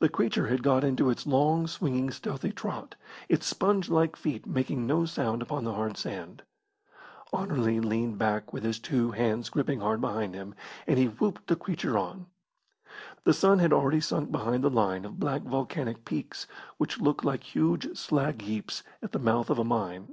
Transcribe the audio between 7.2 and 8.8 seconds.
Anerley leaned back with his